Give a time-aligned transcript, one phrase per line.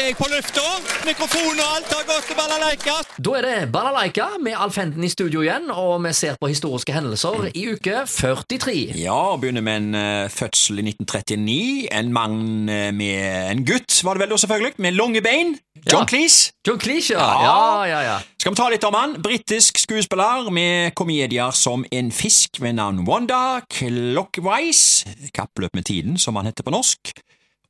[0.00, 0.62] er jeg på lufta.
[1.06, 2.94] Mikrofon og alt har gått til balalaika.
[3.22, 6.92] Da er det Balalaika med Alf Henden i studio igjen, og vi ser på historiske
[6.92, 8.74] hendelser i uke 43.
[9.00, 11.88] Ja, og begynner med en uh, fødsel i 1939.
[11.96, 12.38] En mann
[12.68, 15.56] uh, med en gutt, var det vel da, selvfølgelig, med lange bein.
[15.86, 16.08] John Ja.
[16.10, 16.52] Cleese.
[16.66, 17.26] John Cleese, ja.
[17.42, 17.46] Ja.
[17.46, 18.16] Ja, ja, ja.
[18.40, 19.16] Skal vi ta litt om han?
[19.22, 26.36] Britisk skuespiller med komedier som En fisk ved navn Wanda, Clockwise, Kappløp med tiden, som
[26.36, 27.12] han heter på norsk,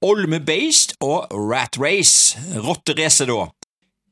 [0.02, 3.46] Olme Based og Rat Race, Rotterace, da.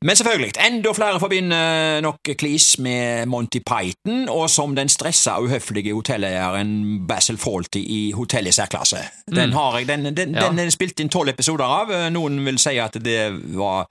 [0.04, 5.46] Men selvfølgelig, enda flere forbinder nok Cleese med Monty Python, og som den stressa og
[5.48, 9.00] uhøflige hotelleieren Basil Fawlty i Hotell i særklasse.
[9.32, 10.48] Den har jeg, den, den, Ja.
[10.50, 11.94] den er spilt inn tolv episoder av.
[12.12, 13.16] Noen vil si at det
[13.56, 13.86] var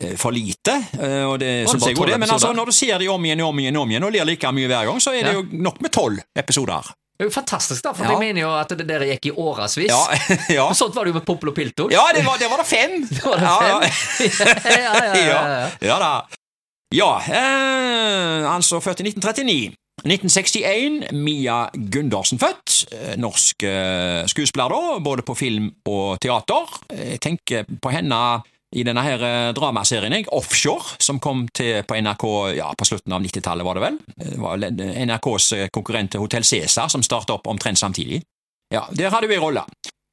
[0.00, 2.16] eh, for lite, eh, og det syns jeg jo det.
[2.20, 4.24] Men altså, når du ser de om igjen og om igjen om igjen og ler
[4.24, 6.94] like mye hver gang, så er det jo nok med tolv episoder.
[7.18, 8.12] Det er jo fantastisk, da, for Ja.
[8.14, 9.88] jeg mener jo at det der gikk i årevis.
[9.90, 9.98] Ja,
[10.58, 10.68] ja.
[10.68, 11.90] Og sånt var det jo med Populo Piltor.
[11.90, 12.94] ja det, var, det var det fem!
[13.16, 14.38] Det var det fem.
[14.62, 15.68] ja, ja, ja, ja, ja.
[15.82, 16.12] ja da.
[16.94, 19.74] Ja, eh, altså født i 1939.
[20.06, 22.84] 1961, Mia Gundersen født.
[22.94, 26.70] Eh, Norsk eh, skuespiller, da, både på film og teater.
[26.94, 28.20] Jeg tenker på henne
[28.76, 32.24] i denne her eh, dramaserien, jeg, Offshore, som kom til på NRK
[32.58, 34.00] ja, på slutten av 90-tallet, var det vel?
[34.16, 34.66] Det var
[35.08, 38.20] NRKs eh, konkurrent Hotell Cæsar, som startet opp omtrent samtidig.
[38.74, 39.64] Ja, Der hadde vi en rolle.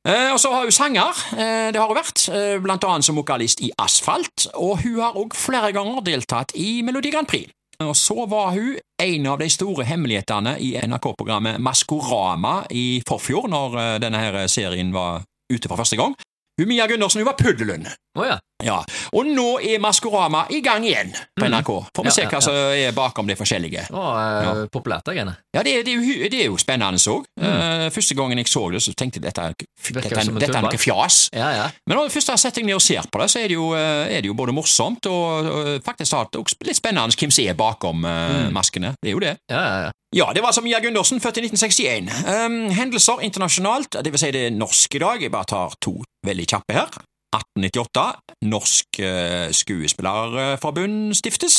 [0.08, 3.18] Eh, og så har hun sanger, eh, det har hun vært, eh, blant annet som
[3.18, 7.52] vokalist i Asfalt, og hun har også flere ganger deltatt i Melodi Grand Prix.
[7.84, 13.80] Og så var hun en av de store hemmelighetene i NRK-programmet Maskorama i forfjor, når
[13.82, 16.16] eh, denne her serien var ute for første gang.
[16.60, 17.88] Hun Mia Gundersen hun var puddelen.
[18.16, 18.40] Oh, ja.
[18.64, 18.78] Ja,
[19.12, 21.72] og nå er Maskorama i gang igjen på NRK.
[21.92, 23.84] Får vi Ja, se hva som er bakom de forskjellige.
[23.92, 24.54] Det eh, ja.
[24.72, 25.34] populært, det greiene.
[25.52, 25.96] Ja, det, det,
[26.32, 27.26] det er jo spennende òg.
[27.36, 27.44] Mm.
[27.44, 30.80] Uh, første gangen jeg så det, så tenkte jeg dette, er- dette, dette er noe
[30.80, 31.20] fjas.
[31.36, 31.68] Ja, ja.
[31.84, 33.60] Men når jeg først har sett deg ned og ser på det, så er det
[33.60, 36.16] jo, eh, er det jo både morsomt og, og faktisk
[36.64, 38.96] litt spennende hvem som er bakom eh, maskene.
[39.04, 39.36] Det er jo det.
[39.52, 39.94] ja, ja, ja.
[40.16, 42.08] Ja, det var altså Mia Gundersen, født i 1961.
[42.46, 45.98] Um, hendelser internasjonalt, det vil si det er norsk i dag, jeg bare tar to
[46.24, 46.96] veldig kjappe her.
[47.36, 48.04] 1898,
[48.48, 51.58] Norsk eh, Skuespillerforbund stiftes.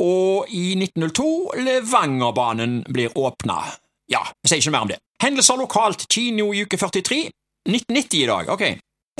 [0.00, 1.28] Og i 1902,
[1.64, 3.62] Levangerbanen blir åpna.
[4.12, 5.00] Ja, jeg sier ikke mer om det.
[5.24, 7.22] Hendelser lokalt, kino i uke 43.
[7.64, 8.64] 1990 i dag, ok.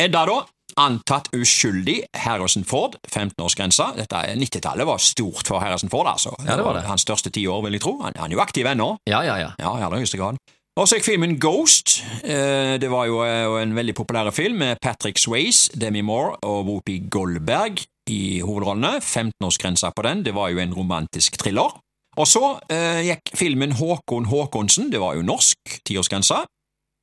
[0.05, 0.39] Edda, da.
[0.81, 3.91] Antatt uskyldig, Harrison Ford, 15-årsgrensa.
[3.99, 6.33] Dette er 90-tallet var stort for Harrison Ford, altså.
[6.47, 6.87] Ja, det var det.
[6.89, 7.99] Hans største tiår, vil jeg tro.
[8.01, 8.95] Han, han er jo aktiv ennå.
[9.11, 9.51] ja, ja, ja.
[9.61, 10.41] Ja, i aller høyeste grad.
[10.81, 11.99] Og så gikk filmen Ghost.
[12.25, 16.63] Eh, det var jo eh, en veldig populær film med Patrick Swayze, Demi Moore og
[16.69, 18.97] Whoopi Goldberg i hovedrollene.
[19.03, 20.25] 15-årsgrensa på den.
[20.25, 21.75] Det var jo en romantisk thriller.
[22.17, 24.89] Og så eh, gikk filmen Håkon Håkonsen.
[24.95, 25.77] Det var jo norsk.
[25.85, 26.45] Tiårsgrensa.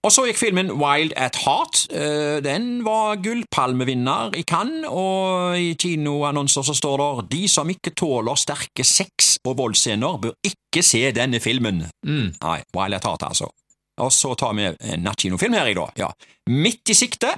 [0.05, 1.87] Og så gikk filmen Wild at Heart.
[1.91, 7.95] Eh, Den var gullpalmevinner i Cannes, og i kinoannonser så står det De som ikke
[7.97, 11.83] tåler sterke sex- og voldsscener, bør ikke se denne filmen.
[12.05, 12.29] Mm.
[12.43, 13.49] Nei, Wild at Heart, altså.
[13.97, 15.91] Og så tar vi en nattkinofilm her, i dag.
[15.97, 16.11] Ja.
[16.53, 17.33] Midt i sikte,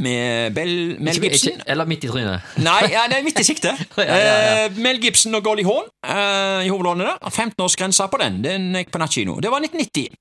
[0.00, 1.52] med Bell, Mel Ikke, Gibson.
[1.52, 2.40] ikke, eller midt i trynet.
[2.64, 3.74] Nei, ja, er midt i sikte.
[4.00, 4.64] Ja, ja, ja.
[4.64, 8.40] Eh, Mel Gibson og Golly Hawn uh, i hovedrollene 15-årsgrensa på den.
[8.44, 9.36] Den gikk på nattkino.
[9.44, 10.16] Det var 1990.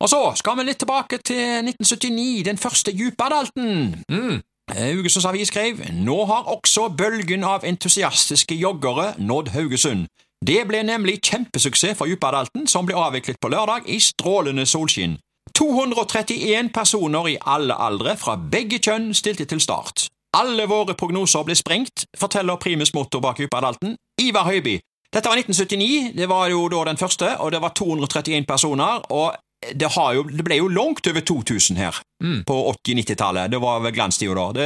[0.00, 4.04] Og så skal vi litt tilbake til 1979, den første Djupadalten.
[4.08, 4.40] Mm.
[4.70, 10.06] Eh, Haugesunds Avis skrev nå har også bølgen av entusiastiske joggere nådd Haugesund.
[10.46, 15.18] Det ble nemlig kjempesuksess for Djupadalten, som ble avviklet på lørdag i strålende solskinn.
[15.58, 20.06] 231 personer i alle aldre fra begge kjønn stilte til start.
[20.36, 24.76] Alle våre prognoser ble sprengt, forteller primus motor bak Djupadalten, Ivar Høiby.
[25.08, 29.34] Dette var 1979, det var jo da den første, og det var 231 personer, og
[29.74, 32.40] det, har jo, det ble jo langt over 2000 her Mm.
[32.44, 32.54] på
[32.86, 33.50] 80-90-tallet.
[33.50, 34.46] Det var vel glanstida da.
[34.56, 34.64] Det,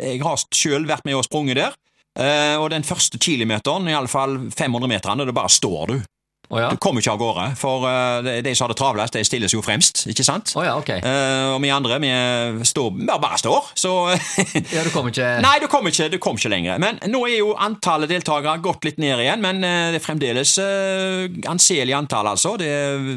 [0.00, 1.74] jeg har selv vært med og sprunget der,
[2.18, 5.98] eh, og den første kilometeren, iallfall 500 meterne, det bare står du.
[6.46, 6.68] Å ja.
[6.70, 9.62] Du kommer ikke av gårde, for uh, de, som har det travlest, de stilles jo
[9.66, 10.52] fremst, ikke sant?
[10.54, 11.00] Oh, ja, okay.
[11.02, 13.94] uh, og vi andre, vi står, bare, bare står, så
[14.76, 16.78] Ja, du kommer ikke Nei, du kommer ikke, du kommer ikke lenger.
[16.82, 20.54] Men nå er jo antallet deltakere gått litt ned igjen, men uh, det er fremdeles
[20.62, 22.54] uh, anselig antall, altså.
[22.60, 22.70] Det,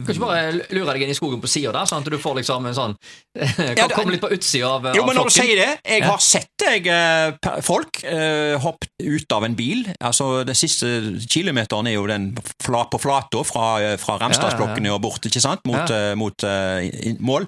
[0.07, 2.39] Kan ikke bare lure deg inn i skogen på sida der, sånn at du får
[2.41, 2.97] liksom en sånn
[3.37, 6.09] Kan Ja, komme litt på utsida av, Jo, men når du sier det, jeg Ja.
[6.15, 8.01] har sett eh, folk
[8.63, 9.85] hoppet ut av en bil.
[10.05, 10.89] Altså, Den siste
[11.29, 12.31] kilometeren er jo den
[12.63, 17.15] flat på flata fra, eh, fra Ramstadsblokkene og bort, ikke sant, mot, eh, mot eh,
[17.19, 17.47] mål.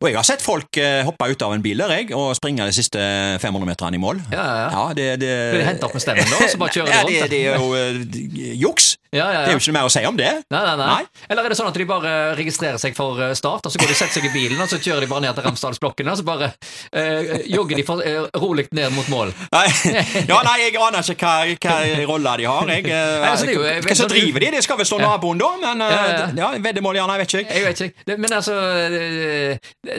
[0.00, 2.72] Og jeg har sett folk hoppe ut av en bil der, jeg, og springe de
[2.72, 2.98] siste
[3.40, 4.20] 500 meterne i mål.
[4.32, 4.68] Ja, ja, ja.
[4.68, 7.02] Ja, det, det, Blir de hentet opp med stemmen da, så bare kjører de ja,
[7.02, 8.96] rundt, det, det er jo juks.
[9.12, 10.30] Ja, ja, Det er jo ikke noe mer å si om det.
[10.52, 11.04] Nei, nei, nei.
[11.30, 13.88] Eller er det sånn at de bare registrerer seg for eh, start, og så går
[13.88, 16.18] de og setter seg i bilen, og så kjører de bare ned til Ramsdalsblokken, og
[16.20, 16.50] så bare
[16.92, 19.32] eh, jogger de for, eh, rolig ned mot mål?
[19.54, 19.64] Nei,
[20.30, 21.78] ja, nei, jeg aner ikke hva, hva
[22.12, 22.72] rolle de har.
[22.74, 24.50] Jeg, Nei, altså, det jo- jeg hva at- driver de?
[24.58, 25.50] Det skal vel stå naboen, da?
[25.62, 27.54] Men Ja, ja, ja, veddemål, gjerne, jeg vet ikke.
[27.54, 27.64] jeg.
[27.68, 28.06] Vet ikke.
[28.12, 28.54] Det, men altså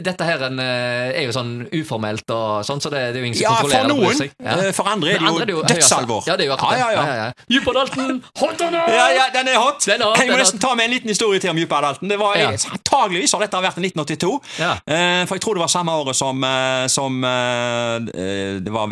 [0.09, 3.39] Dette her en, er jo sånn uformelt og sånn, så det, det er jo ingen
[3.39, 4.31] som Ja, for kontrollerer og bryr noen.
[4.45, 4.71] Ja.
[4.75, 6.23] For andre er det jo dødsalvor.
[6.29, 7.17] Ja, det er jo akkurat ja, ja, det.
[7.17, 7.25] ja.
[7.25, 7.47] ja.
[7.55, 8.77] Djupadalten, hold on!
[8.99, 9.81] Ja, ja, den er hot.
[9.87, 11.59] Den er hot, jeg må nesten ta med en liten historie til om
[12.19, 12.51] var Ja.
[12.51, 14.31] Antageligvis har dette vært i 1982.
[14.59, 14.71] Ja.
[14.77, 17.97] uh, for jeg tror det var samme året som, uh, som uh,
[18.59, 18.89] det var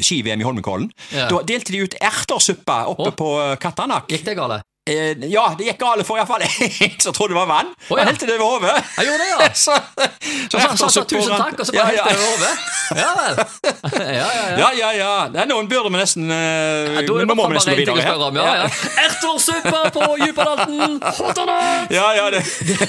[0.00, 0.90] ski-VM i Holmenkollen.
[1.14, 1.28] Ja.
[1.32, 3.16] Da delte de ut ertersuppe oppe oh.
[3.18, 4.08] på Katanak.
[4.12, 4.62] Gikk det gale?
[4.90, 7.70] Eh, ja, det gikk gale for iallfall jeg som trodde det var vann.
[7.88, 8.02] Oh, ja.
[8.02, 8.90] Han helte det over hodet.
[8.98, 9.46] Jeg ja.
[9.64, 9.78] så,
[10.50, 12.04] Så så, sa ertersuppe tusen takk, og så bare ja.
[12.04, 12.42] helte det over?
[12.44, 12.73] Vel.
[12.94, 13.12] Ja,
[14.14, 14.58] ja, ja.
[14.58, 14.90] Ja, ja,
[15.34, 15.44] ja.
[15.48, 18.54] Noen burde vi nesten uh, Ja, Nå må vi nesten gå videre spørre om, ja,
[18.60, 18.66] ja.
[19.04, 20.98] Ertersuppe på Djupadalten!
[21.02, 21.94] Hot or not?
[21.94, 22.42] Ja, ja, det,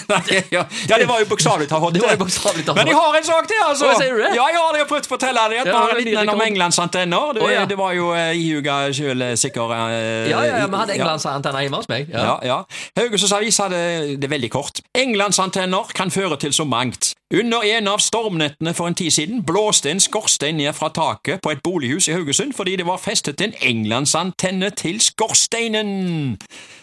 [0.09, 0.21] nei,
[0.56, 1.95] ja, ja, det var jo bokstavelig talt hot.
[1.95, 3.89] Det var jo bokstavelig talt Men jeg har en sak til, altså.
[3.89, 4.31] Hva sier du det?
[4.38, 5.62] Ja, jeg har prøvd å fortelle deg.
[5.63, 7.36] at Vi har en liten en om englandsantenner.
[7.38, 7.65] Det, oh, ja.
[7.69, 9.83] det var jo uh, ihuga sjøl sikker uh,
[10.31, 11.01] Ja, ja, ja, vi hadde ja.
[11.01, 12.09] englandsantenner hjemme hos meg.
[12.13, 12.62] Ja, ja.
[13.00, 13.81] Haugesunds Avis hadde
[14.21, 14.83] det veldig kort.
[14.95, 17.13] Englandsantenner kan føre til så mangt.
[17.33, 21.56] Under en av stormnettene for en tid siden blåste en skorstein ned fra taket på
[21.56, 26.36] et bolighus i Haugesund fordi det var festet en englandsantenne til skorsteinen.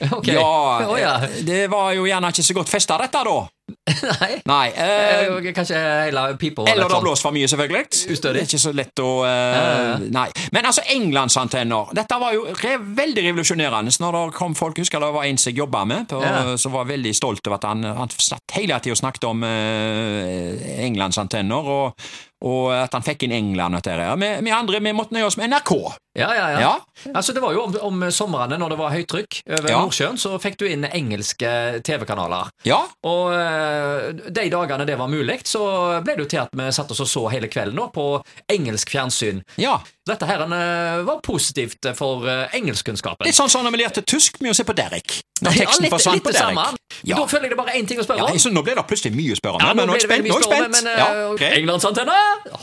[0.02, 0.34] Okay.
[0.34, 1.12] Ja, ja.
[1.46, 3.36] det var jo gjerne ikke så godt festa, dette, da.
[4.20, 4.34] Nei.
[4.46, 4.68] Nei.
[4.78, 7.88] eh, Eh, Kanskje hele pipa eller det har blåst for mye, selvfølgelig.
[8.14, 8.34] Ustødig.
[8.36, 9.96] Det er ikke så lett å eh, ja.
[10.14, 10.26] Nei.
[10.54, 11.90] Men altså, englandsantenner.
[11.98, 14.78] Dette var jo re veldig revolusjonerende når det kom folk.
[14.78, 16.56] Husker det var en som jeg jobba med, på, Ja.
[16.62, 20.62] som var veldig stolt over at han, han satt hele tida og snakket om eh,
[20.86, 22.06] englandsantenner, og,
[22.42, 24.08] og at han fikk inn England og dette.
[24.18, 25.72] Vi, vi andre vi måtte nøye oss med NRK.
[26.18, 26.60] Ja, ja, ja.
[26.60, 26.72] Ja.
[27.14, 29.78] Altså, det var jo om, om somrene, når det var høytrykk over Ja.
[29.80, 31.52] Nordsjøen, så fikk du inn engelske
[31.86, 32.50] TV-kanaler.
[32.68, 32.82] Ja.
[33.08, 35.62] Og eh, de dagene det var mulig, så
[36.04, 38.06] ble det jo til at vi satt oss og så hele kvelden nå på
[38.52, 39.44] engelsk fjernsyn.
[39.60, 39.78] ja.
[40.02, 43.22] Dette her eh, var positivt for eh, engelskkunnskapen.
[43.28, 45.20] Litt sånn som når vi lærte tysk med å se på Derek.
[45.42, 46.76] Når Ja, teksten litt, forsvant på Derek.
[47.02, 47.16] Ja.
[47.18, 48.38] Da føler jeg det bare én ting å spørre Ja, om.
[48.38, 49.60] så nå ble det plutselig mye å spørre om.
[49.66, 50.28] Ja, men nå er ble spent.
[50.28, 50.70] Nå er jeg spent.
[50.70, 51.48] Men, Ja, okay.
[51.50, 51.56] ok.
[51.58, 52.18] Englandsantenne!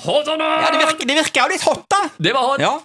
[0.05, 0.39] Hot not?
[0.39, 1.99] ja, det virker, det virker jo litt hot, da.
[2.17, 2.59] Det var hot.
[2.63, 2.79] Ja.